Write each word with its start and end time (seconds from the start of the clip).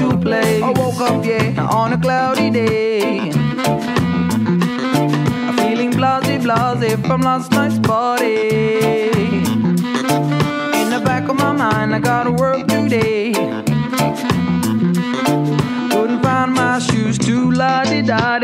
place. 0.08 0.62
I 0.62 0.70
woke 0.70 1.00
up, 1.00 1.24
yeah, 1.24 1.68
on 1.70 1.92
a 1.92 1.98
cloudy 1.98 2.50
day. 2.50 3.30
I'm 5.46 5.56
feeling 5.58 5.90
blase 5.90 6.42
blase 6.42 6.96
from 7.06 7.20
last 7.20 7.52
night's 7.52 7.78
party. 7.78 8.48
In 10.80 10.88
the 10.90 11.02
back 11.04 11.28
of 11.28 11.36
my 11.36 11.52
mind, 11.52 11.94
I 11.94 11.98
gotta 11.98 12.32
work 12.32 12.66
today. 12.66 13.32
Couldn't 15.90 16.22
find 16.22 16.52
my 16.54 16.78
shoes 16.78 17.18
to 17.18 17.50
la 17.50 17.84
di 17.84 18.00
da 18.02 18.38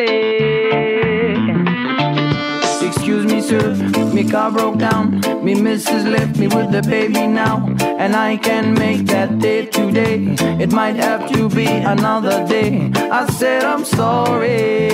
Excuse 3.16 3.32
me, 3.32 3.40
sir, 3.40 3.74
me 4.12 4.28
car 4.28 4.50
broke 4.50 4.76
down. 4.76 5.20
Me 5.42 5.54
missus 5.54 6.04
left 6.04 6.36
me 6.36 6.48
with 6.48 6.70
the 6.70 6.82
baby 6.82 7.26
now. 7.26 7.66
And 7.80 8.14
I 8.14 8.36
can 8.36 8.74
make 8.74 9.06
that 9.06 9.38
day 9.38 9.64
today. 9.64 10.36
It 10.60 10.70
might 10.70 10.96
have 10.96 11.26
to 11.32 11.48
be 11.48 11.66
another 11.66 12.46
day. 12.46 12.92
I 12.94 13.24
said 13.32 13.64
I'm 13.64 13.86
sorry. 13.86 14.90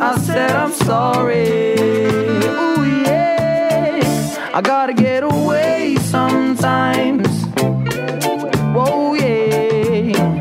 I 0.00 0.16
said 0.22 0.52
I'm 0.52 0.72
sorry. 0.72 1.74
Ooh 2.48 3.02
yeah. 3.04 4.50
I 4.54 4.62
gotta 4.62 4.94
get 4.94 5.22
away 5.22 5.96
sometimes. 6.00 7.28
Whoa 8.74 9.12
yeah. 9.12 10.38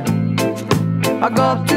I 1.22 1.30
got 1.30 1.68
to 1.68 1.77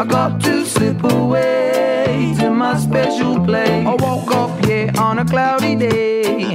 I 0.00 0.04
got 0.06 0.40
to 0.44 0.64
slip 0.64 1.04
away 1.04 2.34
to 2.38 2.48
my 2.48 2.78
special 2.78 3.38
place. 3.44 3.86
I 3.86 3.94
woke 3.96 4.34
up, 4.34 4.66
yeah, 4.66 4.90
on 4.98 5.18
a 5.18 5.26
cloudy 5.26 5.76
day. 5.76 6.54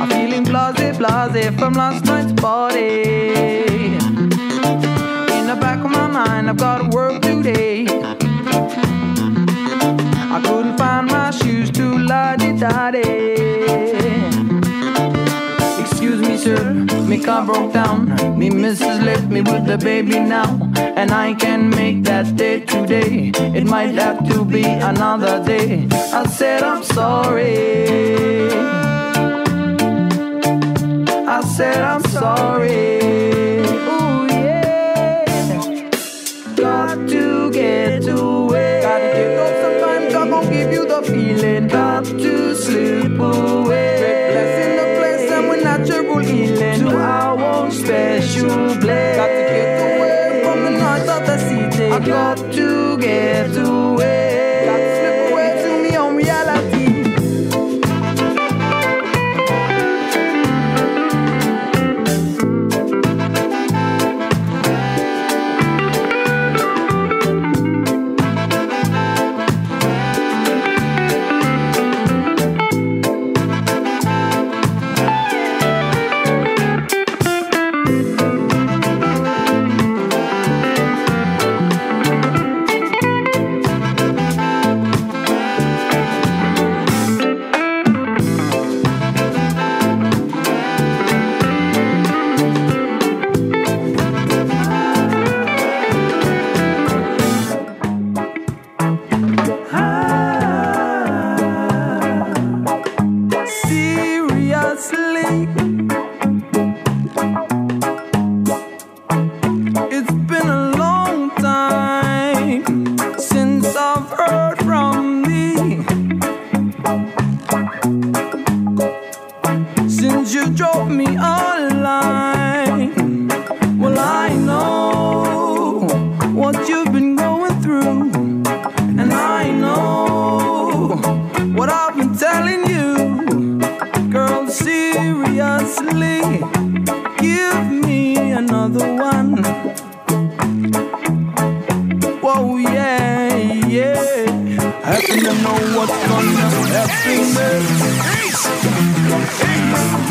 I'm 0.00 0.08
feeling 0.10 0.42
blase, 0.42 0.98
blase 0.98 1.54
from 1.56 1.74
last 1.74 2.04
night's 2.04 2.32
party. 2.32 3.02
In 5.38 5.46
the 5.46 5.56
back 5.60 5.84
of 5.84 5.92
my 5.92 6.08
mind, 6.08 6.50
I've 6.50 6.56
got 6.56 6.78
to 6.78 6.88
work 6.88 7.22
today. 7.22 7.86
I 10.34 10.40
couldn't 10.44 10.76
find 10.78 11.06
my 11.06 11.30
shoes 11.30 11.70
to 11.70 11.96
la 11.96 12.34
di 12.34 12.58
da 12.58 12.90
car 17.24 17.44
broke 17.44 17.72
down. 17.72 18.16
Me 18.38 18.50
missus 18.50 19.00
left 19.00 19.26
me 19.28 19.40
with 19.40 19.66
the 19.66 19.78
baby 19.78 20.18
now. 20.18 20.48
And 20.76 21.10
I 21.10 21.34
can 21.34 21.70
make 21.70 22.04
that 22.04 22.36
day 22.36 22.60
today. 22.60 23.32
It 23.58 23.64
might 23.64 23.94
have 23.94 24.26
to 24.28 24.44
be 24.44 24.64
another 24.64 25.42
day. 25.44 25.88
I 25.92 26.26
said 26.26 26.62
I'm 26.62 26.82
sorry. 26.82 28.50
I 31.36 31.40
said 31.56 31.80
I'm 31.82 32.04
sorry. 32.04 32.98
Ooh 33.92 34.26
yeah. 34.28 35.24
Got 36.56 37.08
to 37.08 37.50
get 37.50 38.08
away. 38.08 38.80
Got 38.82 38.98
to 38.98 39.08
get 39.18 39.38
up 39.44 39.52
sometimes. 39.62 40.14
I'm 40.14 40.30
gonna 40.30 40.50
give 40.50 40.72
you 40.72 40.86
the 40.86 41.02
feeling. 41.02 41.68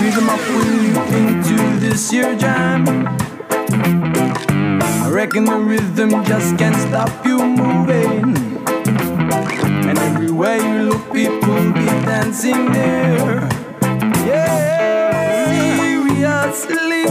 Rhythm 0.02 0.30
up 0.30 0.40
when 0.40 0.80
into 1.14 1.80
this 1.80 2.12
year 2.12 2.36
jam. 2.36 2.88
I 5.04 5.10
reckon 5.12 5.46
the 5.46 5.56
rhythm 5.56 6.24
just 6.26 6.58
can't 6.58 6.76
stop 6.76 7.24
you 7.26 7.38
moving. 7.38 8.36
And 9.88 10.00
everywhere 10.00 10.58
you 10.58 10.90
look, 10.90 11.14
people 11.14 11.72
be 11.74 11.86
dancing 12.06 12.72
there. 12.72 13.48
Yeah, 14.26 15.46
seriously. 15.52 17.06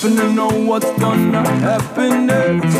Happen 0.00 0.16
to 0.16 0.32
know 0.32 0.48
what's 0.48 0.90
gonna 0.98 1.46
happen 1.60 2.24
next. 2.24 2.74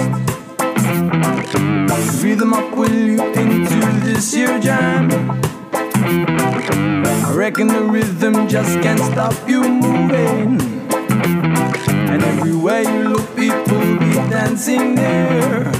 Rhythm 2.23 2.55
up 2.55 2.75
will 2.75 2.91
you 2.91 3.23
into 3.35 4.01
this 4.01 4.33
here 4.33 4.59
jam. 4.59 5.11
I 5.93 7.33
reckon 7.35 7.67
the 7.67 7.83
rhythm 7.83 8.49
just 8.49 8.81
can't 8.81 9.01
stop 9.01 9.35
you 9.47 9.63
moving. 9.63 10.61
And 12.09 12.23
everywhere 12.23 12.83
you 12.83 13.09
look, 13.11 13.37
people 13.37 13.99
be 13.99 14.15
dancing 14.31 14.95
there. 14.95 15.80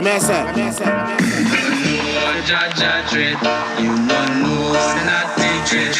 don't 0.00 0.04
know 0.04 0.18
not 5.06 5.36
the 5.36 5.50
dread. 5.68 5.96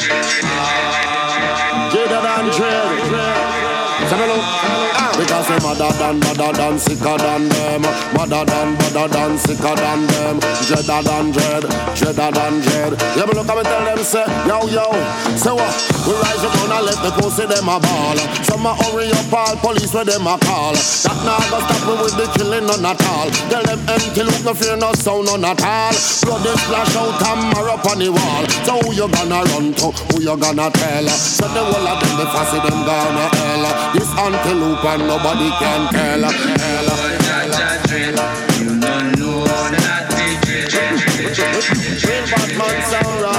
Jada 0.00 0.47
than, 6.08 6.20
madder 6.20 6.52
than, 6.56 6.78
sicker 6.78 7.16
than 7.18 7.48
them. 7.48 7.82
Madder 8.14 8.44
than, 8.44 8.72
madder 8.78 9.08
than, 9.08 9.38
sicker 9.38 9.74
than 9.76 10.06
them. 10.06 10.40
Dreader 10.66 11.02
than 11.02 11.30
dread, 11.32 11.64
dreader 11.96 12.30
than 12.32 12.60
dread. 12.60 12.92
Yeah, 13.16 13.26
but 13.26 13.36
look 13.36 13.48
at 13.48 13.56
me 13.56 13.62
tell 13.62 13.84
them 13.84 13.98
say, 13.98 14.24
yo, 14.48 14.66
yo. 14.68 14.86
Say 15.36 15.52
what? 15.52 15.98
We 16.08 16.14
rise 16.16 16.40
up 16.40 16.56
and 16.56 16.86
let 16.88 16.98
the 17.04 17.10
pussy 17.20 17.44
them 17.44 17.68
a 17.68 17.76
ball. 17.76 18.16
Some 18.48 18.64
a 18.64 18.72
hurry 18.72 19.12
up 19.12 19.32
all 19.32 19.56
police 19.60 19.92
where 19.92 20.04
them 20.04 20.26
a 20.26 20.38
call. 20.40 20.72
That 20.72 21.18
now 21.20 21.36
go 21.52 21.60
stop 21.60 21.82
me 21.84 21.92
with 22.00 22.16
the 22.16 22.26
killing 22.32 22.64
none 22.64 22.86
at 22.88 23.00
all. 23.12 23.28
Tell 23.52 23.60
them 23.60 23.80
empty 23.84 24.22
look 24.24 24.40
no 24.44 24.54
fear 24.56 24.76
no 24.80 24.92
sound 24.96 25.28
none 25.28 25.44
at 25.44 25.60
all. 25.60 25.92
Blood 26.24 26.40
they 26.48 26.56
splash 26.64 26.96
out 26.96 27.20
and 27.28 27.52
mark 27.52 27.68
up 27.68 27.84
on 27.84 27.98
the 28.00 28.08
wall. 28.08 28.44
So 28.64 28.80
who 28.80 28.96
you 28.96 29.08
gonna 29.12 29.44
run 29.52 29.76
to? 29.84 29.92
Who 30.08 30.24
you 30.24 30.36
gonna 30.40 30.72
tell? 30.72 31.06
So 31.12 31.44
the 31.52 31.60
whole 31.60 31.88
of 31.88 32.00
them, 32.00 32.14
the 32.16 32.26
fussy 32.32 32.58
them 32.64 32.80
gonna 32.88 33.28
hell. 33.28 33.64
This 33.92 34.08
antelope 34.16 34.84
and 34.88 35.02
nobody 35.04 35.50
can 35.60 35.82
tell. 35.92 35.97
Tell, 35.98 36.20
You 38.58 38.80
don't 38.80 39.18
know 39.18 39.44
that 39.74 40.04
Real 42.06 42.26
Batman 42.30 42.82
sound 42.90 43.22
round 43.22 43.37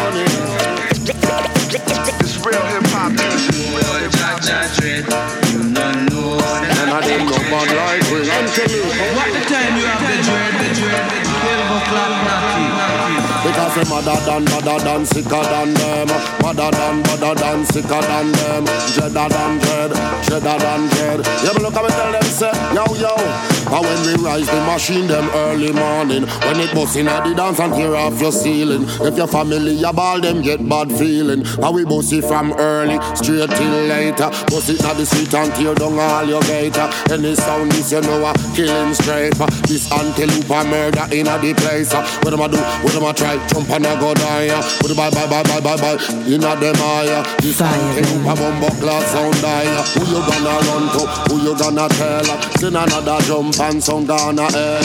Because 13.69 13.87
they 13.87 13.95
madder 13.95 14.25
than, 14.25 14.45
madder 14.45 14.83
than, 14.83 15.05
sicker 15.05 15.29
than 15.29 15.73
them. 15.75 16.07
Madder 16.41 16.71
than, 16.71 17.01
madder 17.03 17.35
than, 17.35 17.65
sicker 17.65 18.01
than 18.01 18.31
them. 18.31 18.65
Dreader 18.65 19.29
than 19.29 19.59
dread, 19.59 19.91
dreader 20.25 20.57
than 20.57 20.87
dread. 20.89 21.19
Yeah, 21.43 21.53
but 21.53 21.61
look 21.61 21.75
at 21.75 21.83
me 21.83 21.89
tell 21.89 22.11
them 22.11 22.23
say, 22.23 22.51
yo, 22.73 22.85
yo. 22.95 23.59
And 23.71 23.85
when 23.85 24.17
we 24.17 24.25
rise 24.25 24.47
the 24.47 24.59
machine 24.65 25.05
them 25.05 25.29
early 25.33 25.71
morning. 25.71 26.23
When 26.25 26.59
it 26.59 26.73
bust 26.73 26.95
in 26.95 27.07
at 27.07 27.23
the 27.23 27.35
dance 27.35 27.59
and 27.59 27.73
tear 27.73 27.95
off 27.95 28.19
your 28.19 28.31
ceiling. 28.31 28.85
If 29.05 29.15
your 29.15 29.27
family 29.27 29.73
you 29.73 29.93
ball 29.93 30.19
them 30.19 30.41
get 30.41 30.67
bad 30.67 30.91
feeling. 30.91 31.45
And 31.45 31.75
we 31.75 31.85
bust 31.85 32.11
it 32.13 32.25
from 32.25 32.53
early 32.53 32.97
straight 33.15 33.49
till 33.51 33.85
later. 33.85 34.29
Bust 34.49 34.69
it 34.69 34.83
at 34.83 34.97
the 34.97 35.05
street 35.05 35.33
and 35.35 35.53
tear 35.53 35.75
down 35.75 35.99
all 35.99 36.25
your 36.25 36.41
gator. 36.41 36.89
Any 37.11 37.35
sound 37.35 37.71
this 37.73 37.91
you 37.91 38.01
know 38.01 38.25
a 38.25 38.33
killing 38.55 38.93
straight 38.95 39.37
This 39.69 39.91
antelope 39.91 40.49
a 40.49 40.63
murder 40.65 41.05
in 41.13 41.27
a 41.27 41.37
the 41.37 41.53
place 41.53 41.93
uh. 41.93 42.01
What 42.23 42.33
am 42.33 42.41
I 42.41 42.47
do, 42.47 42.57
what 42.57 42.95
am 42.95 43.05
I 43.05 43.13
try 43.13 43.37
Jump 43.59 43.71
and 43.75 43.87
I 43.87 43.99
go 43.99 44.13
die 44.13 44.47
Put 44.79 44.95
bye 44.95 45.11
bye 45.11 45.27
bye 45.27 45.43
bye 45.43 45.59
bye 45.59 45.75
bye 45.75 45.99
In 46.23 46.43
a 46.47 46.55
them 46.55 46.79
eye 46.79 47.35
This 47.43 47.59
antelope 47.59 48.23
a 48.23 48.33
bumbo 48.39 48.69
class 48.79 49.03
sound 49.11 49.35
die 49.43 49.67
Who 49.99 50.07
you 50.07 50.21
gonna 50.23 50.55
run 50.63 50.87
to, 50.95 51.03
who 51.27 51.35
you 51.43 51.53
gonna 51.59 51.89
tell 51.89 52.23
Send 52.55 52.77
another 52.77 53.19
jump 53.27 53.59
and 53.59 53.83
sound 53.83 54.07
gonna 54.07 54.47
hell 54.47 54.79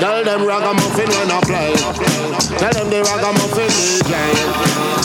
Tell 0.00 0.24
them 0.24 0.42
ragamuffin 0.42 1.06
when 1.06 1.30
I 1.30 1.40
play. 1.46 1.70
Tell 2.58 2.72
them 2.74 2.90
the 2.90 2.98
ragamuffin 3.06 3.70
DJ 3.70 4.10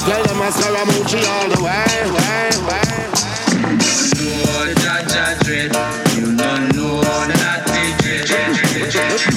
Tell 0.09 0.23
them 0.25 0.41
I 0.41 0.49
Scaramucci 0.49 1.21
all 1.29 1.49
the 1.53 1.61
way, 1.61 2.09
way, 2.09 2.49
way. 2.65 3.05
Jah 4.81 5.05
Jah 5.05 5.37
dread. 5.43 5.71
You 6.17 6.35
don't 6.35 6.75
know 6.75 7.01
that 7.01 7.65
Real 8.75 8.91
Batman 8.91 9.34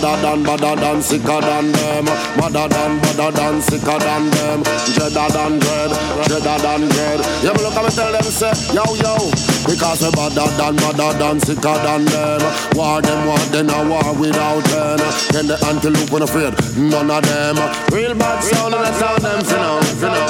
Madder 0.00 0.22
than, 0.22 0.42
madder 0.44 0.76
than, 0.76 1.02
sicker 1.02 1.40
than 1.40 1.72
them. 1.72 2.04
Madder 2.38 2.68
than, 2.68 3.00
madder 3.02 3.32
than, 3.34 3.60
sicker 3.60 3.98
than 3.98 4.30
them. 4.30 4.62
Dreader 4.94 5.26
than 5.34 5.58
dread, 5.58 5.90
dreader 6.22 6.58
than 6.62 6.80
dread. 6.86 7.20
Yeah, 7.42 7.50
but 7.50 7.62
look 7.62 7.74
at 7.74 7.82
me 7.82 7.90
tell 7.90 8.12
them 8.12 8.22
say, 8.22 8.54
yo, 8.70 8.84
yo. 8.94 9.18
Because 9.66 9.98
they 9.98 10.10
madder 10.14 10.46
than, 10.54 10.76
madder 10.76 11.18
than, 11.18 11.40
sicker 11.40 11.74
than 11.82 12.04
them. 12.04 12.40
War 12.78 13.02
them, 13.02 13.26
war 13.26 13.38
then 13.50 13.70
a 13.70 13.88
war 13.90 14.14
without 14.14 14.62
end. 14.70 15.02
Then 15.34 15.46
the 15.48 15.58
antelope 15.66 16.10
when 16.12 16.22
afraid, 16.22 16.54
none 16.78 17.10
of 17.10 17.22
them. 17.26 17.56
Real 17.90 18.14
bad 18.14 18.38
sound 18.44 18.74
and 18.74 18.86
the 18.86 18.92
sound 18.94 19.22
them, 19.24 19.42
you 19.42 19.58
know, 19.58 19.80
you 19.98 20.14
know. 20.14 20.26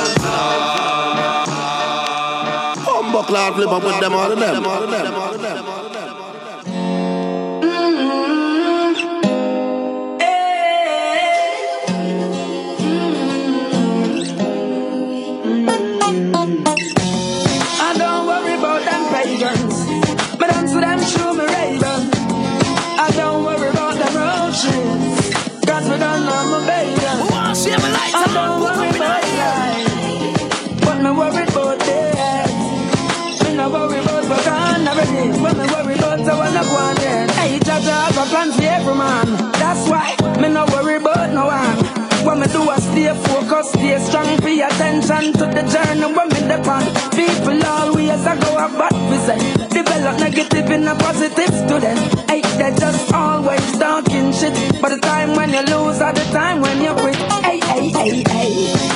Humble 2.89 3.23
cloud 3.25 3.55
flip 3.55 3.69
up 3.69 3.85
with 3.85 4.01
them, 4.01 4.13
them, 4.13 4.31
them, 4.31 4.41
them, 4.41 4.65
all 4.65 4.83
of 4.83 4.91
them 4.91 5.48
I 36.69 36.75
want 36.75 36.99
then. 36.99 37.29
Hey, 37.31 37.59
have 37.65 38.17
a 38.17 38.25
plan 38.29 38.53
for 38.53 38.63
every 38.63 38.95
man. 38.95 39.27
That's 39.53 39.89
why 39.89 40.17
me 40.41 40.49
no 40.49 40.67
worry 40.67 40.97
about 40.97 41.31
no 41.33 41.47
one. 41.47 41.77
What 42.25 42.39
me 42.39 42.47
do 42.49 42.71
is 42.71 42.83
stay 42.85 43.09
focused, 43.25 43.73
stay 43.73 43.99
strong, 43.99 44.39
pay 44.39 44.61
attention 44.61 45.33
to 45.39 45.45
the 45.47 45.63
journey 45.73 46.09
when 46.13 46.29
me 46.29 46.41
depend. 46.45 46.87
People 47.17 47.65
always 47.65 48.27
a 48.27 48.35
go 48.37 48.53
about 48.59 48.95
visit. 49.09 49.41
Develop 49.71 50.19
negative 50.21 50.71
in 50.71 50.89
a 50.89 50.95
positive 50.97 51.55
student. 51.63 51.99
Hey, 52.29 52.43
they 52.59 52.75
just 52.77 53.13
always 53.15 53.79
talking 53.79 54.33
shit. 54.33 54.55
But 54.83 54.91
the 54.91 54.99
time 55.01 55.37
when 55.37 55.51
you 55.51 55.63
lose 55.63 56.01
are 56.01 56.13
the 56.13 56.25
time 56.33 56.61
when 56.61 56.83
you 56.83 56.93
quit. 56.95 57.17
Hey, 57.45 57.61
hey, 57.61 57.89
hey, 57.91 58.23
hey. 58.29 58.88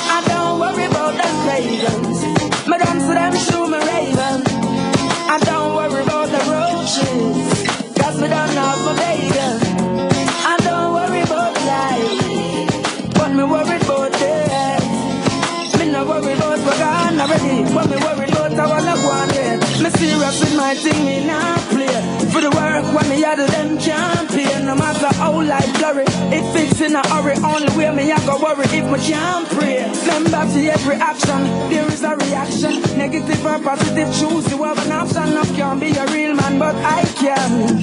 Me 13.42 13.50
worried 13.50 13.82
about 13.82 14.12
death. 14.12 15.78
Me 15.78 15.90
no 15.90 16.04
worry 16.04 16.32
about 16.32 16.58
what 16.58 16.78
gone 16.78 17.20
already. 17.20 17.74
But 17.74 17.90
me 17.90 17.96
worried 17.96 18.30
about 18.30 18.52
I 18.52 18.80
look 18.86 19.02
one 19.04 19.28
day. 19.28 19.56
Me 19.82 19.90
serious 19.90 20.40
with 20.40 20.56
my 20.56 20.74
thing, 20.74 21.04
me 21.04 21.26
not 21.26 21.60
play. 21.70 21.98
For 22.30 22.40
the 22.40 22.50
work 22.50 22.86
when 22.94 23.08
me 23.10 23.20
had 23.20 23.38
them 23.38 23.78
can't. 23.78 24.20
No 24.64 24.76
matter 24.76 25.12
how 25.16 25.42
life 25.42 25.72
blurry, 25.78 26.04
it 26.32 26.44
fits 26.52 26.80
in 26.80 26.94
a 26.94 27.02
hurry. 27.08 27.34
Only 27.44 27.68
way 27.76 27.90
me 27.94 28.12
I 28.12 28.18
go 28.24 28.38
worry 28.38 28.64
if 28.78 28.86
me 28.92 28.98
can't 29.06 29.48
pray. 29.48 29.82
Remember 30.06 30.42
to 30.52 30.60
every 30.76 30.96
action, 30.96 31.42
there 31.68 31.86
is 31.92 32.02
a 32.02 32.16
reaction. 32.16 32.80
Negative 32.96 33.44
or 33.44 33.58
positive, 33.58 34.08
choose 34.18 34.50
you 34.50 34.62
have 34.62 34.78
an 34.86 34.92
option. 34.92 35.36
I 35.36 35.44
can't 35.56 35.80
be 35.80 35.90
a 35.90 36.06
real 36.06 36.34
man, 36.34 36.58
but 36.58 36.76
I 36.76 37.04
can. 37.20 37.82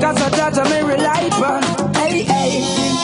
Cause 0.00 0.22
I 0.22 0.30
judge 0.30 0.70
me 0.70 0.80
rely 0.82 1.28
on. 1.44 1.89
Hey, 2.10 2.24
hey, 2.24 2.62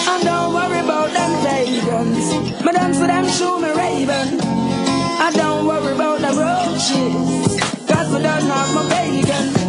and 0.09 0.25
don't 0.25 0.53
worry 0.53 0.81
about 0.81 1.11
them 1.13 1.31
pagans. 1.47 2.65
Me 2.65 2.73
dance 2.73 2.99
to 2.99 3.07
them, 3.07 3.29
show 3.29 3.57
me 3.57 3.69
raven. 3.69 4.41
I 4.43 5.31
don't 5.33 5.65
worry 5.65 5.95
about 5.95 6.19
the 6.19 6.33
roaches. 6.35 7.87
Cause 7.87 8.13
we 8.13 8.21
don't 8.21 8.51
have 8.51 8.75
my 8.75 8.89
bacon. 8.89 9.66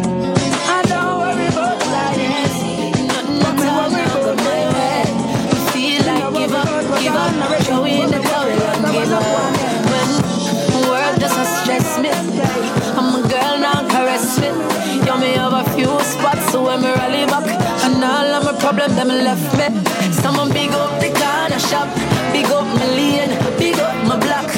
Problems 18.78 18.96
them 18.96 19.08
left 19.08 19.50
me. 19.58 20.12
Someone 20.12 20.50
big 20.52 20.70
up 20.70 21.00
the 21.00 21.10
corner 21.10 21.58
shop, 21.58 21.88
big 22.32 22.46
up 22.46 22.66
my 22.78 22.86
lane, 22.98 23.34
big 23.58 23.78
up 23.78 23.96
my 24.06 24.16
block. 24.18 24.48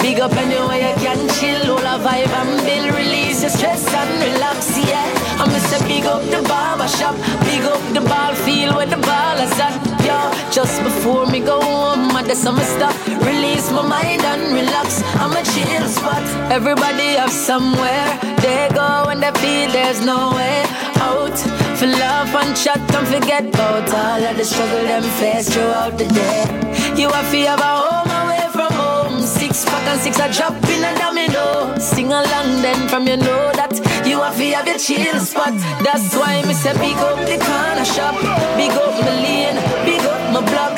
Big 0.00 0.20
up 0.20 0.32
anywhere 0.32 0.78
you 0.78 0.94
can 1.04 1.20
chill, 1.36 1.72
all 1.72 1.86
a 1.92 1.98
vibe 1.98 2.34
and 2.40 2.64
build, 2.64 2.94
release 2.96 3.42
your 3.42 3.50
stress 3.50 3.86
and 3.92 4.12
relax, 4.22 4.78
yeah. 4.78 5.40
I'm 5.40 5.50
say 5.68 5.80
big 5.88 6.06
up 6.06 6.22
the 6.32 6.40
barber 6.48 6.88
shop. 6.88 7.16
Big 7.44 7.64
up 7.64 7.82
the 7.92 8.00
ball 8.00 8.34
field 8.44 8.76
where 8.76 8.86
the 8.86 8.96
ball 8.96 9.38
is 9.44 9.60
at. 9.60 9.74
Yo, 10.06 10.16
just 10.50 10.82
before 10.82 11.26
me 11.26 11.40
go 11.40 11.60
home, 11.60 12.16
I 12.16 12.22
just 12.22 12.42
some 12.42 12.58
stop. 12.58 12.96
Release 13.26 13.70
my 13.72 13.82
mind 13.82 14.22
and 14.22 14.54
relax. 14.54 15.02
I'm 15.20 15.32
a 15.32 15.42
chill 15.52 15.86
spot. 15.88 16.24
Everybody 16.50 17.16
have 17.20 17.32
somewhere 17.32 18.08
they 18.40 18.68
go 18.74 19.06
when 19.06 19.20
they 19.20 19.32
feel 19.42 19.70
there's 19.72 20.00
no 20.04 20.32
way 20.36 20.64
out. 21.00 21.65
For 21.76 21.86
love 21.86 22.34
and 22.34 22.56
chat, 22.56 22.80
don't 22.88 23.04
forget 23.04 23.44
about 23.44 23.92
all 23.92 24.24
of 24.24 24.36
the 24.38 24.44
struggle 24.44 24.82
them 24.88 25.02
face 25.20 25.52
throughout 25.52 25.98
the 25.98 26.06
day. 26.08 26.48
You 26.96 27.10
have 27.10 27.30
to 27.30 27.40
have 27.52 27.60
a 27.60 27.72
home 27.84 28.08
away 28.08 28.48
from 28.48 28.72
home. 28.72 29.20
Six 29.20 29.66
pack 29.66 29.84
and 29.84 30.00
six 30.00 30.16
a 30.16 30.32
drop 30.32 30.56
in 30.72 30.82
a 30.82 30.96
domino. 30.96 31.76
Sing 31.78 32.08
along 32.08 32.62
then 32.64 32.88
from 32.88 33.06
you 33.06 33.18
know 33.18 33.52
that 33.60 33.76
you 34.08 34.22
have 34.22 34.38
to 34.38 34.46
have 34.56 34.66
your 34.66 34.78
chill 34.78 35.20
spot. 35.20 35.52
That's 35.84 36.16
why 36.16 36.40
me 36.48 36.54
say 36.54 36.72
big 36.80 36.96
up 36.96 37.20
the 37.28 37.36
corner 37.44 37.84
shop, 37.84 38.16
big 38.56 38.72
up 38.72 38.96
my 39.04 39.12
lane, 39.20 39.60
big 39.84 40.00
up 40.00 40.32
my 40.32 40.40
block. 40.48 40.72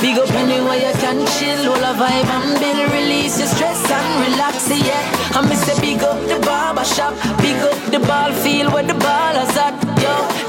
Big 0.00 0.16
up 0.16 0.30
anywhere 0.30 0.78
you 0.78 0.94
can 1.02 1.26
chill, 1.34 1.74
all 1.74 1.82
a 1.82 1.90
vibe 1.98 2.30
and 2.36 2.54
build, 2.60 2.92
release 2.94 3.40
your 3.40 3.48
stress 3.48 3.82
and 3.90 4.08
relax, 4.30 4.70
yeah. 4.70 5.02
I 5.34 5.42
miss 5.48 5.66
say 5.66 5.74
big 5.80 6.04
up 6.04 6.20
the 6.30 6.38
barber 6.46 6.84
shop, 6.84 7.14
big 7.42 7.58
up 7.66 7.78
the 7.90 7.98
ball 8.06 8.30
field 8.44 8.72
where 8.72 8.84
the 8.84 8.94
ball 8.94 9.34
is 9.42 9.56
at. 9.56 9.85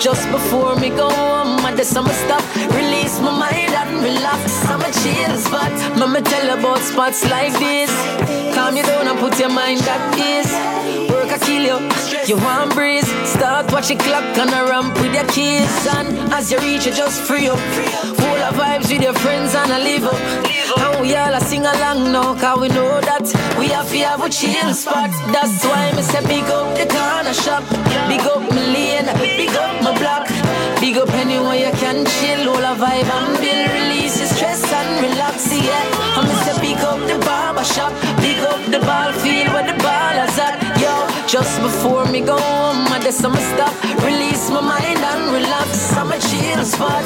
Just 0.08 0.32
before 0.32 0.74
me 0.78 0.88
go 0.88 1.10
home, 1.10 1.66
I 1.66 1.76
just 1.76 1.92
I'ma 1.98 2.08
release 2.72 3.20
my 3.20 3.30
mind 3.30 3.74
and 3.76 4.02
relax. 4.02 4.66
I'm 4.72 4.80
a 4.80 4.90
chill 5.04 5.36
spot, 5.36 5.74
mama 6.00 6.22
tell 6.22 6.58
about 6.58 6.80
spots 6.80 7.30
like 7.30 7.52
this. 7.60 7.92
Calm 8.56 8.78
you 8.78 8.84
down 8.84 9.06
and 9.10 9.20
put 9.20 9.38
your 9.38 9.50
mind 9.50 9.82
at 9.82 10.16
ease. 10.16 10.54
Work 11.12 11.34
I 11.36 11.38
kill 11.40 11.64
you, 11.72 11.80
you 12.26 12.38
want 12.42 12.74
breeze. 12.74 13.06
Start 13.28 13.70
watch 13.74 13.90
the 13.90 13.98
clock 13.98 14.24
and 14.38 14.50
a 14.50 14.72
ramp 14.72 14.96
with 14.96 15.14
your 15.14 15.28
kids, 15.28 15.76
and 15.98 16.32
as 16.32 16.54
you 16.54 16.60
reach, 16.60 16.86
you 16.86 16.94
just 16.94 17.24
free 17.24 17.50
up. 17.50 17.60
Full 17.60 18.37
of 18.48 18.56
vibes 18.56 18.90
with 18.92 19.02
your 19.02 19.14
friends 19.14 19.56
and 19.56 19.72
a 19.72 19.80
live 19.80 20.06
up. 20.06 20.14
And 20.14 21.02
we 21.02 21.16
all 21.16 21.34
a 21.34 21.42
sing 21.42 21.66
along 21.66 22.12
now, 22.12 22.36
cause 22.40 22.60
we 22.60 22.68
know 22.70 23.02
that 23.02 23.26
we 23.60 23.68
have 23.70 23.90
to 23.90 23.98
have 24.00 24.24
a 24.24 24.30
chill 24.30 24.74
spot. 24.74 25.12
That's 25.34 25.64
why 25.66 25.92
me 25.96 26.02
say 26.02 26.22
big 26.26 26.46
up 26.46 26.68
the 26.78 26.86
corner 26.88 27.34
shop, 27.34 27.64
big 28.08 28.22
up 28.22 28.42
my 28.50 28.64
lane, 28.74 29.10
big 29.20 29.56
up 29.56 29.84
my 29.84 29.98
block, 30.00 30.28
big 30.80 30.98
up 30.98 31.10
anywhere 31.14 31.56
you 31.56 31.72
can 31.78 32.06
chill, 32.06 32.50
all 32.50 32.64
a 32.64 32.74
vibe 32.76 33.12
and 33.20 33.37
build, 33.48 33.72
release 33.80 34.20
your 34.20 34.30
stress 34.36 34.62
and 34.80 34.90
relax, 35.06 35.36
yeah. 35.54 36.28
Me 36.28 36.34
say 36.44 36.56
big 36.62 36.82
up 36.92 37.00
the 37.10 37.18
barber 37.26 37.64
shop, 37.64 37.94
big 38.22 38.40
up 38.52 38.62
the 38.74 38.80
ball 38.88 39.12
field 39.22 39.50
where 39.54 39.68
the 39.72 39.78
ball 39.86 40.16
is 40.26 40.38
at, 40.48 40.58
yo. 40.84 40.94
Just 41.28 41.62
before 41.62 42.06
me 42.14 42.20
go 42.22 42.38
home, 42.38 42.88
I 42.96 43.00
just 43.00 43.24
I'ma 43.24 43.42
stop, 43.54 43.76
release 44.04 44.50
my 44.50 44.62
mind 44.62 45.00
and 45.12 45.24
relax. 45.38 45.94
I'm 46.00 46.12
a 46.12 46.20
chill 46.28 46.64
spot. 46.74 47.04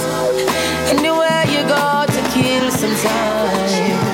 Anywhere 0.93 1.43
you 1.53 1.61
go 1.75 1.85
to 2.15 2.21
kill 2.33 2.65
some 2.71 2.95
time, 3.05 4.10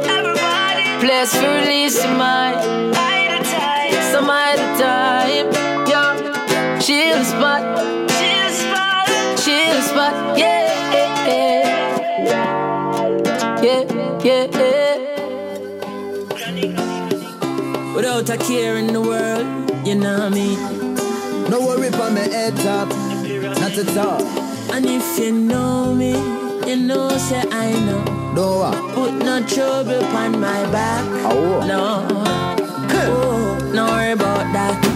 Place 1.00 1.32
to 1.32 1.46
release 1.46 2.02
your 2.02 2.14
mind. 2.16 2.94
Some 4.12 4.30
at 4.30 4.58
a 4.58 4.78
time, 4.80 5.48
yo. 5.88 6.14
Chill 6.80 7.24
spot, 7.24 7.62
chill 8.08 8.50
spot, 8.52 9.06
chill 9.38 9.82
spot, 9.82 10.38
yeah, 10.38 10.94
yeah, 10.94 11.24
yeah, 13.62 13.94
yeah. 14.22 14.44
Without 17.94 18.28
a 18.30 18.36
care 18.36 18.76
in 18.76 18.86
the 18.92 19.00
world, 19.00 19.46
you 19.86 19.94
know 19.94 20.14
what 20.14 20.22
I 20.22 20.28
mean. 20.30 20.58
No 21.50 21.60
worry 21.60 21.90
for 21.90 22.10
me 22.10 22.20
head 22.20 22.56
top, 22.56 22.88
not 22.88 23.76
at 23.76 23.96
all. 23.96 24.22
And 24.72 24.86
if 24.86 25.18
you 25.18 25.32
know 25.32 25.94
me, 25.94 26.43
you 26.66 26.77
know 26.77 27.09
say 27.18 27.42
I 27.50 27.72
know. 27.87 28.03
No 28.35 28.59
what? 28.59 28.94
Put 28.94 29.12
no 29.24 29.44
trouble 29.46 30.00
upon 30.00 30.40
my 30.40 30.62
back. 30.72 31.05
Oh. 31.24 31.66
No. 31.66 32.07
Oh, 33.07 33.70
no 33.74 33.87
worry 33.87 34.12
about 34.12 34.53
that. 34.53 34.93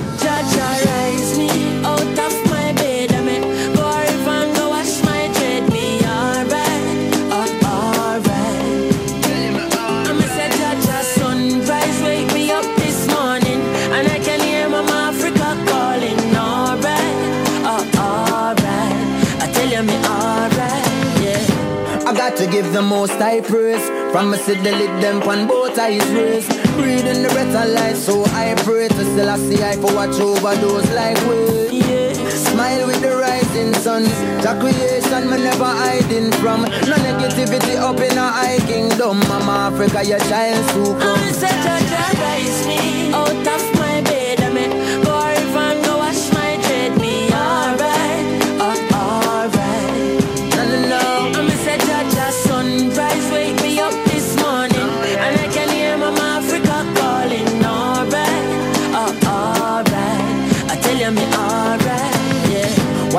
The 22.78 22.82
most 22.82 23.18
high 23.18 23.40
praise. 23.40 23.84
From 24.12 24.30
me 24.30 24.38
see 24.38 24.54
the 24.54 24.70
lid 24.70 25.02
them 25.02 25.20
on 25.28 25.48
both 25.48 25.76
eyes 25.78 26.06
raised. 26.14 26.50
Breathing 26.76 27.22
the 27.24 27.28
breath 27.34 27.54
of 27.62 27.68
life, 27.74 27.96
so 27.96 28.24
I 28.26 28.54
pray 28.62 28.86
to 28.86 29.02
still 29.10 29.28
I 29.28 29.36
see 29.36 29.60
I 29.62 29.74
for 29.82 29.92
watch 29.98 30.20
over 30.20 30.54
those 30.62 30.88
like 30.92 31.18
we. 31.26 31.80
Yeah. 31.80 32.12
Smile 32.48 32.86
with 32.86 33.00
the 33.00 33.16
rising 33.16 33.74
sun. 33.82 34.04
The 34.44 34.52
creation 34.60 35.24
me 35.30 35.38
never 35.42 35.72
hiding 35.82 36.30
from. 36.40 36.62
No 36.90 36.96
negativity 37.06 37.74
up 37.88 37.98
in 37.98 38.16
a 38.16 38.28
high 38.38 38.60
kingdom. 38.70 39.18
Mama 39.26 39.74
Africa, 39.74 40.04
your 40.06 40.20
child 40.30 40.64
so 40.70 40.94
I'm 40.94 41.00
come. 41.00 41.34
such 41.34 41.66
a 41.66 41.76
rise 42.22 42.66
me 42.68 43.12
out 43.12 43.46
of 43.54 43.77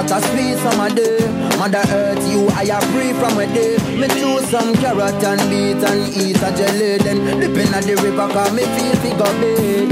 yeah. 0.09 0.15
What 0.15 0.23
a 0.23 0.27
sweet 0.27 0.57
summer 0.57 0.89
day. 0.89 1.19
Mother 1.57 1.83
Earth, 1.89 2.31
you 2.31 2.47
I 2.49 2.63
am 2.63 2.81
free 2.93 3.13
from 3.13 3.37
a 3.37 3.45
day. 3.53 3.77
Me 3.97 4.07
choose 4.07 4.49
some 4.49 4.73
carrot 4.75 5.23
and 5.23 5.41
beet 5.49 5.83
and 5.83 6.07
eat 6.15 6.37
a 6.37 6.51
jelly. 6.55 6.97
Then 6.97 7.39
dip 7.39 7.57
in 7.57 7.71
the 7.71 7.95
river, 8.01 8.27
cause 8.33 8.53
me 8.53 8.63
feel 8.63 8.95
figure 9.01 9.33
big. 9.39 9.91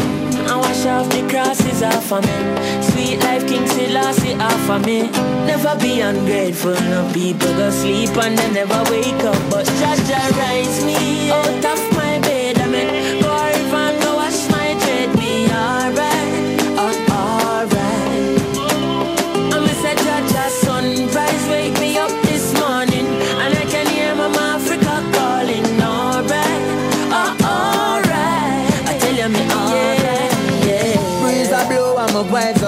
I 0.49 0.55
wash 0.55 0.85
off 0.85 1.09
the 1.09 1.27
crosses 1.29 1.83
off 1.83 2.11
of 2.11 2.23
me. 2.23 2.81
Sweet 2.81 3.19
life, 3.19 3.47
King 3.47 3.67
Selassie 3.67 4.35
off 4.35 4.69
of 4.69 4.85
me. 4.85 5.09
Never 5.45 5.75
be 5.79 6.01
ungrateful, 6.01 6.73
no 6.73 7.09
people 7.13 7.53
go 7.55 7.69
sleep 7.69 8.15
and 8.17 8.37
they 8.37 8.51
never 8.51 8.81
wake 8.91 9.23
up. 9.23 9.37
But 9.51 9.65
Jah 9.65 9.95
Jah 10.07 10.29
rise 10.37 10.83
me 10.85 11.31
out 11.31 11.65
of 11.65 11.86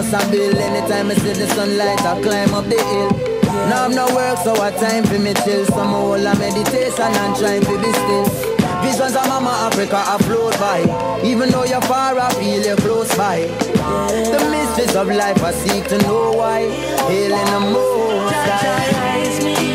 just 0.10 0.28
a 0.28 0.32
build 0.32 0.56
Anytime 0.58 1.12
I 1.12 1.16
see 1.16 1.34
the 1.34 1.48
sunlight 1.48 2.02
I 2.02 2.22
climb 2.22 2.54
up 2.54 2.66
the 2.66 2.78
hill. 2.78 3.12
Now 3.70 3.86
I'm 3.86 3.94
no 3.94 4.06
work 4.16 4.38
so 4.40 4.54
what 4.54 4.76
time 4.78 5.04
for 5.04 5.20
me 5.20 5.34
chill. 5.46 5.66
Some 5.66 5.90
whole 5.90 6.14
a 6.14 6.36
meditation 6.38 7.14
and 7.24 7.36
trying 7.36 7.62
to 7.62 7.76
be 7.82 7.92
still. 7.92 8.26
Visions 8.82 9.16
of 9.16 9.28
Mama 9.28 9.70
Africa 9.72 9.98
I 9.98 10.18
float 10.20 10.58
by. 10.60 10.82
Even 11.24 11.50
though 11.50 11.66
you're 11.66 11.82
far 11.82 12.18
I 12.18 12.32
feel 12.34 12.64
you're 12.64 12.78
close 12.78 13.16
by. 13.16 13.42
The 13.42 14.40
mysteries 14.52 14.96
of 14.96 15.08
life 15.08 15.44
I 15.44 15.52
seek 15.52 15.88
to 15.90 15.98
know 16.00 16.32
why. 16.34 16.70
Hailing 17.08 17.52
the 17.54 17.60
most 17.60 18.34
high. 18.34 19.69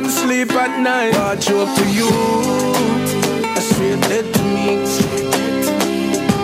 them 0.00 0.10
sleep 0.10 0.52
at 0.52 0.80
night. 0.80 1.12
Bad 1.12 1.40
joke 1.40 1.68
to 1.76 1.84
you, 1.90 2.08
a 3.56 3.60
straight 3.60 4.00
dead 4.08 4.24
to 4.34 4.42
me. 4.54 4.80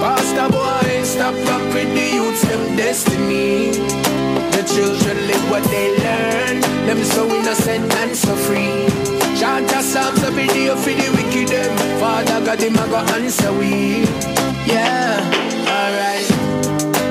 Pastor 0.01 0.49
boy, 0.53 1.03
stop 1.05 1.35
up 1.55 1.63
with 1.73 1.91
the 1.97 2.07
youths, 2.17 2.43
them 2.43 2.77
destiny. 2.77 3.71
The 4.53 4.63
children 4.75 5.17
live 5.27 5.51
what 5.51 5.65
they 5.65 5.89
learn, 6.05 6.61
them 6.87 7.03
so 7.05 7.25
innocent 7.35 7.93
and 7.95 8.15
so 8.17 8.35
free. 8.37 8.89
Chant 9.39 9.71
a 9.73 9.83
psalms 9.83 10.23
every 10.23 10.47
day 10.49 10.69
for 10.69 10.93
the 10.93 11.09
wicked 11.17 11.49
them. 11.49 12.01
Father 12.01 12.45
God, 12.45 12.61
him 12.61 12.77
a 12.77 12.87
go 12.89 12.99
answer 13.17 13.53
we. 13.53 14.05
Yeah, 14.69 15.17
alright. 15.77 16.29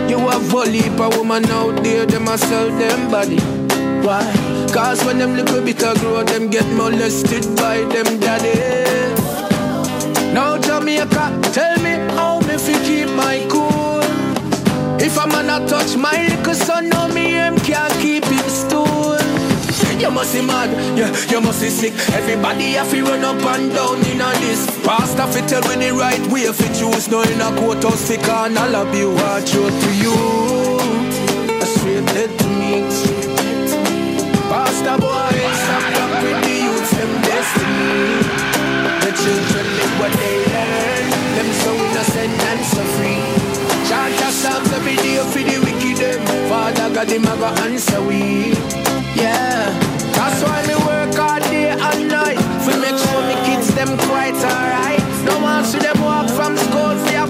You 0.10 0.18
a 0.20 0.38
bully, 0.52 0.86
a 0.88 1.18
woman 1.18 1.46
out 1.50 1.84
there, 1.84 2.06
them 2.06 2.28
a 2.28 2.38
sell 2.38 2.70
them 2.70 3.10
body. 3.10 3.40
Why? 4.06 4.55
Cause 4.76 5.06
when 5.06 5.20
them 5.20 5.38
little 5.38 5.64
bit 5.64 5.82
of 5.86 5.98
grow, 6.02 6.22
them 6.24 6.50
get 6.50 6.68
molested 6.76 7.46
by 7.56 7.78
them 7.94 8.20
daddy. 8.20 8.60
Now 10.34 10.58
Jamaica, 10.58 11.40
tell 11.54 11.78
me 11.80 11.92
how 12.14 12.42
me 12.42 12.58
fi 12.58 12.74
keep 12.84 13.08
my 13.16 13.48
cool. 13.50 14.04
If 15.00 15.16
a 15.16 15.28
man 15.28 15.50
a 15.50 15.66
touch 15.66 15.96
my 15.96 16.28
little 16.28 16.54
son, 16.54 16.90
no 16.90 17.08
me 17.08 17.32
him 17.32 17.56
can't 17.60 17.94
keep 18.02 18.26
it 18.28 18.50
stool. 18.52 19.16
You 19.98 20.12
must 20.12 20.34
be 20.34 20.42
mad, 20.42 20.70
yeah, 20.98 21.16
you 21.32 21.40
must 21.40 21.62
be 21.62 21.70
sick. 21.70 21.94
Everybody 22.14 22.74
have 22.74 22.92
to 22.92 23.02
run 23.02 23.24
up 23.24 23.42
and 23.56 23.72
down 23.72 24.00
in 24.12 24.20
a 24.20 24.30
this. 24.44 24.66
Pastor 24.84 25.26
fi 25.32 25.48
tell 25.48 25.62
me 25.70 25.88
the 25.88 25.94
right 25.94 26.28
way 26.28 26.52
fi 26.52 26.68
choose. 26.78 27.08
No 27.08 27.22
in 27.22 27.40
a 27.40 27.50
court 27.62 27.86
or 27.86 27.94
sick 27.94 28.28
and 28.28 28.60
I'll 28.60 28.92
be 28.92 29.06
what 29.06 29.48
to 29.48 29.96
you. 29.96 30.55
blind 42.28 42.42
and 42.42 42.66
so 42.66 42.84
free. 42.98 43.22
Chant 43.88 44.22
a 44.22 44.32
psalms 44.32 44.72
every 44.74 44.96
day 44.96 45.18
for 45.32 45.40
the 45.40 45.60
wicked 45.60 45.98
them. 45.98 46.50
Father 46.50 46.94
God, 46.94 47.10
him 47.10 47.24
a 47.24 47.36
go 47.38 47.48
answer 47.64 48.02
we. 48.02 48.54
Yeah, 49.16 49.70
that's 50.14 50.42
why 50.44 50.66
me 50.68 50.76
work 50.86 51.18
all 51.20 51.40
day 51.40 51.70
and 51.70 52.08
night. 52.08 52.38
We 52.66 52.74
make 52.82 52.98
sure 52.98 53.22
me 53.28 53.36
kids 53.46 53.74
them 53.76 53.98
quite 54.10 54.36
alright. 54.36 55.02
No 55.26 55.40
one 55.40 55.64
see 55.66 55.80
them 55.80 56.02
walk 56.02 56.30
from 56.30 56.58
school 56.58 56.96
for 57.06 57.25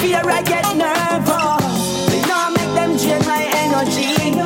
fear, 0.00 0.22
I 0.24 0.42
get 0.42 0.64
nervous. 0.76 2.10
Me 2.10 2.20
nah 2.28 2.50
make 2.50 2.72
them 2.74 2.96
drain 2.96 3.24
my 3.26 3.42
energy. 3.64 4.37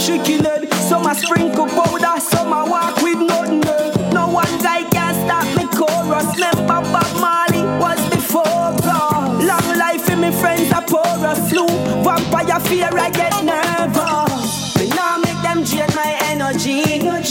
Tricky 0.00 0.38
lead. 0.38 0.72
Some 0.88 1.06
a 1.06 1.14
sprinkle 1.14 1.66
powder, 1.66 2.20
some 2.20 2.52
a 2.52 2.64
walk 2.68 2.96
with 3.02 3.18
nothing. 3.18 3.64
eh. 3.64 4.10
No 4.12 4.28
one 4.28 4.58
guy 4.58 4.82
can 4.90 5.14
stop 5.24 5.44
me 5.56 5.64
chorus. 5.76 6.26
Remember 6.34 6.80
Bob 6.92 7.10
Marley 7.20 7.62
was 7.78 8.00
before 8.10 8.72
God. 8.82 9.44
Long 9.44 9.68
life 9.78 10.08
in 10.10 10.20
me 10.20 10.30
friends 10.32 10.70
a 10.72 10.80
pour 10.82 11.04
a 11.04 11.34
slew. 11.48 11.66
Vampire 12.02 12.60
fear, 12.60 12.88
I 12.92 13.10
get 13.10 13.34
nervous. 13.44 14.76
Me 14.76 14.88
nah 14.88 15.18
make 15.18 15.40
them 15.42 15.62
drain 15.64 15.90
my 15.94 16.16
energy. 16.32 16.82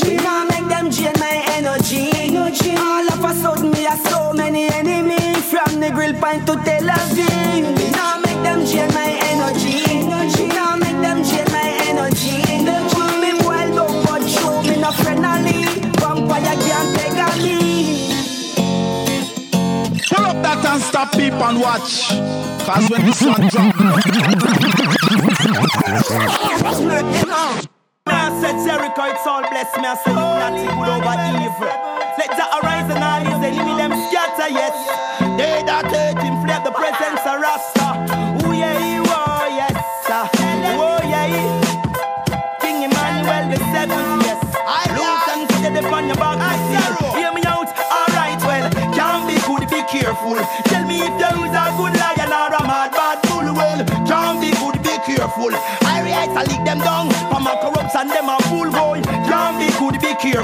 Me 0.05 0.15
nah 0.23 0.45
make 0.45 0.67
them 0.69 0.89
drain 0.89 1.13
my 1.19 1.43
energy. 1.57 2.11
All 2.77 3.07
of 3.13 3.23
a 3.23 3.33
sudden 3.33 3.71
me 3.71 3.83
have 3.83 3.99
so 4.07 4.33
many 4.33 4.69
enemies 4.69 5.43
from 5.51 5.79
the 5.79 5.89
grill 5.91 6.13
point 6.13 6.45
to 6.47 6.55
Tel 6.63 6.87
Aviv. 6.87 7.91
Nah 7.95 8.18
stop 20.99 21.11
people 21.13 21.43
and 21.43 21.59
watch. 21.61 22.09
Cause 22.65 22.89
when 22.89 23.05
the 23.05 23.13
sun 23.13 23.47
drop. 23.47 23.75
I 28.05 28.41
said 28.41 28.57
Jericho, 28.65 29.03
it's 29.03 29.27
all 29.27 29.41
blessed. 29.41 29.77
Me 29.77 29.85
I 29.85 29.95
said 29.95 30.15
nothing 30.15 30.67
good 30.75 30.89
over 30.89 31.15
evil. 31.39 32.08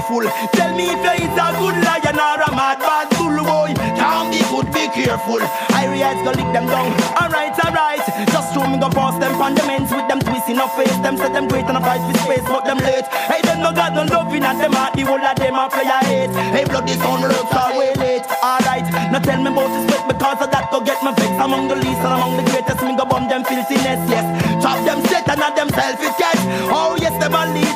Careful. 0.06 0.30
Tell 0.54 0.76
me 0.76 0.86
if 0.90 1.02
there 1.02 1.18
is 1.18 1.34
a 1.34 1.48
good 1.58 1.78
lion 1.82 2.18
or 2.20 2.38
a 2.38 2.50
mad 2.54 2.80
bad 2.80 3.10
bull 3.18 3.38
boy. 3.42 3.74
Can't 3.98 4.30
be 4.30 4.40
good, 4.54 4.68
be 4.74 4.86
careful. 4.94 5.42
I 5.74 5.90
react, 5.90 6.22
go 6.24 6.32
lick 6.32 6.50
them 6.54 6.68
down. 6.68 6.94
Alright, 7.18 7.58
alright. 7.66 8.06
Just 8.30 8.54
show 8.54 8.66
me 8.68 8.78
go 8.78 8.90
past 8.90 9.20
them 9.20 9.34
fundaments 9.36 9.90
with 9.90 10.08
them 10.08 10.20
twisting 10.22 10.60
up 10.60 10.76
face. 10.78 10.98
Them 11.02 11.18
say 11.18 11.32
them 11.34 11.48
great 11.48 11.66
and 11.66 11.78
a 11.78 11.82
fight 11.82 12.02
for 12.06 12.18
space, 12.22 12.46
but 12.46 12.66
them 12.66 12.78
late. 12.78 13.08
Hey, 13.30 13.42
them 13.42 13.62
no 13.62 13.74
got 13.74 13.94
no 13.94 14.04
loving 14.06 14.44
at 14.44 14.58
them 14.58 14.74
heart. 14.74 14.94
The 14.94 15.02
whole 15.02 15.22
of 15.22 15.36
them 15.38 15.56
a 15.56 15.70
play 15.70 15.90
hate. 16.06 16.34
Hey, 16.54 16.66
blood 16.66 16.90
is 16.90 17.02
on 17.02 17.22
looks 17.22 17.54
are 17.54 17.74
way 17.78 17.94
late. 17.98 18.26
Alright, 18.46 18.86
now 19.12 19.20
tell 19.20 19.42
me 19.42 19.50
about 19.50 19.74
this 19.90 20.02
because 20.06 20.40
of 20.42 20.50
that 20.52 20.70
go 20.72 20.82
get 20.82 21.02
me 21.02 21.12
vex 21.18 21.34
among 21.42 21.68
the 21.68 21.76
least 21.76 22.02
and 22.06 22.14
among 22.14 22.38
the 22.38 22.46
greatest. 22.52 22.82
Me 22.86 22.94
go 22.94 23.06
bomb 23.06 23.28
them 23.28 23.44
filthiness, 23.44 24.02
yes. 24.06 24.26
Chop 24.62 24.78
them 24.86 25.02
straight 25.10 25.28
and 25.28 25.40
not 25.40 25.56
them 25.56 25.70
selfish 25.74 26.16
catch. 26.22 26.42
Oh 26.70 26.94
yes, 27.02 27.14
them 27.18 27.34
a 27.34 27.42
lead 27.50 27.76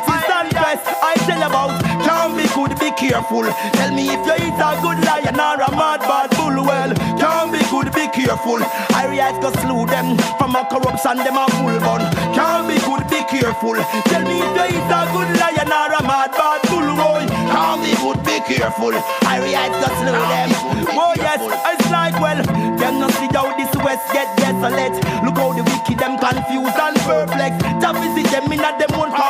be 2.78 2.92
careful. 2.92 3.48
Tell 3.80 3.92
me 3.94 4.10
if 4.10 4.22
you 4.26 4.36
eat 4.46 4.60
a 4.60 4.70
good 4.84 5.00
lion 5.06 5.40
or 5.40 5.60
a 5.62 5.70
mad 5.72 6.02
bad 6.06 6.30
bull. 6.38 6.62
Well, 6.66 6.94
can't 7.18 7.52
be 7.52 7.62
good, 7.72 7.90
be 7.94 8.06
careful. 8.12 8.60
I 8.94 9.08
react 9.10 9.42
go 9.42 9.50
slew 9.64 9.86
them 9.88 10.18
from 10.38 10.56
a 10.56 10.66
corruption, 10.68 11.18
them 11.24 11.38
a 11.40 11.46
full 11.58 11.80
bun. 11.80 12.04
Can't 12.36 12.68
be 12.68 12.78
good, 12.84 13.04
be 13.10 13.24
careful. 13.32 13.78
Tell 14.12 14.24
me 14.28 14.38
if 14.44 14.52
you 14.58 14.66
eat 14.78 14.92
a 14.92 15.02
good 15.16 15.32
lion 15.40 15.72
or 15.72 15.94
a 15.96 16.02
mad 16.04 16.32
bad 16.36 16.62
bull. 16.70 16.90
Boy, 17.00 17.24
can't 17.50 17.80
be 17.82 17.92
good, 17.98 18.20
be 18.28 18.38
careful. 18.46 18.94
I 19.26 19.40
react 19.40 19.76
go 19.80 19.88
slew 20.04 20.20
them. 20.20 20.50
Oh 20.94 21.14
yes, 21.16 21.40
it's 21.40 21.90
like 21.92 22.18
well, 22.20 22.42
them 22.44 23.00
not 23.00 23.12
see 23.18 23.30
how 23.32 23.56
this 23.56 23.72
west 23.84 24.06
get 24.12 24.28
desolate. 24.38 24.94
Look 25.24 25.38
how 25.38 25.54
the 25.54 25.64
wicked 25.64 25.98
them 25.98 26.18
confused 26.20 26.78
and 26.78 26.98
perplexed. 27.08 27.62
To 27.82 27.90
visit 27.96 28.28
them 28.32 28.52
in 28.52 28.60
a 28.60 28.72
them 28.78 28.89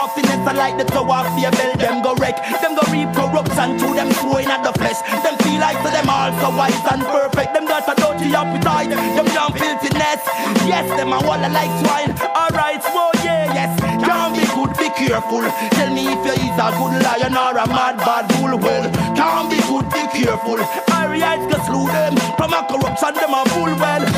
own 0.10 0.24
craftiness, 0.24 0.48
I 0.48 0.54
like 0.54 0.78
the 0.78 0.86
tower 0.86 1.26
of 1.26 1.36
Babel. 1.36 1.78
Them 1.78 2.02
go 2.02 2.16
wreck, 2.16 2.38
them 2.62 2.76
go 2.76 2.84
reap 2.92 3.14
corruption 3.14 3.78
to 3.78 3.88
them 3.94 4.10
throwing 4.12 4.48
at 4.48 4.64
the 4.64 4.74
flesh. 4.74 5.02
Them 5.24 5.38
feel 5.40 5.60
like 5.60 5.78
to 5.84 5.90
them 5.90 6.10
all 6.10 6.32
so 6.40 6.50
wise 6.56 6.74
and 6.92 7.04
perfect. 7.04 7.54
Them 7.54 7.66
got 7.66 7.88
a 7.88 7.96
dirty 7.96 8.34
appetite, 8.34 8.90
them 8.90 9.28
young 9.34 9.54
filthiness. 9.54 10.22
Yes, 10.66 10.88
them 10.98 11.14
a 11.14 11.20
walla 11.22 11.50
like 11.50 11.72
swine. 11.82 12.12
Alright, 12.22 12.82
oh 12.86 13.12
yeah, 13.24 13.54
yes. 13.54 13.72
Can't 14.04 14.34
be 14.34 14.46
good, 14.54 14.72
be 14.78 14.90
careful. 14.98 15.44
Tell 15.78 15.94
me 15.94 16.08
if 16.08 16.22
you 16.26 16.34
is 16.34 16.58
a 16.58 16.68
good 16.78 16.96
lion 17.04 17.36
or 17.38 17.58
a 17.58 17.66
mad 17.68 17.98
bad 17.98 18.26
bull. 18.38 18.58
Well, 18.58 18.86
can't 19.16 19.50
be 19.50 19.60
good, 19.68 19.86
be 19.94 20.04
careful. 20.14 20.60
Alright, 20.94 21.42
go 21.50 21.58
slew 21.66 21.88
them. 21.88 22.16
From 22.38 22.54
a 22.54 22.66
corruption, 22.66 23.14
them 23.16 23.34
a 23.34 23.44
fool 23.50 23.74
well. 23.78 24.09